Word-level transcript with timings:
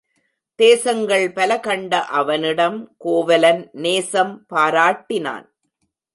தேசங்கள் 0.55 1.31
பல 1.31 1.59
கண்ட 1.59 2.01
அவனிடம் 2.05 2.95
கோவலன் 2.97 3.69
நேசம் 3.73 4.45
பாராட்டினான். 4.53 5.45